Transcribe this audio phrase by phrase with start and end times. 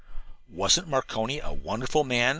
[0.49, 2.29] "Wasn't Marconi a wonderful man?"